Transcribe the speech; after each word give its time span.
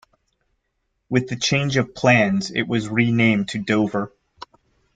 With 1.09 1.27
the 1.27 1.35
change 1.35 1.77
of 1.77 1.93
plans, 1.93 2.49
it 2.49 2.63
was 2.67 2.89
renamed 2.89 3.49
to 3.49 3.59
Dover. 3.59 4.11